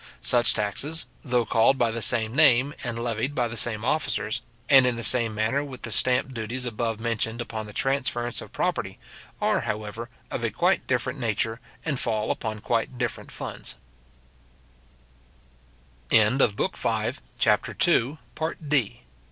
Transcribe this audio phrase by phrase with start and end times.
[0.23, 4.87] Such taxes, though called by the same name, and levied by the same officers, and
[4.87, 8.97] in the same manner with the stamp duties above mentioned upon the transference of property,
[9.39, 13.75] are, however, of a quite different nature, and fall upon quite different funds.
[16.09, 16.37] ARTICLE III.—Taxes upon
[17.77, 18.99] the Wages of Labour.